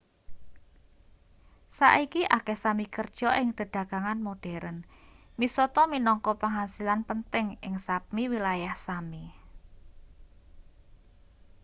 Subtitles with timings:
[1.77, 4.77] saiki akeh sámi kerja ing dedagangan modheren.
[5.39, 9.25] misata minangka pangasilan penting ing sápmi wilayah sámi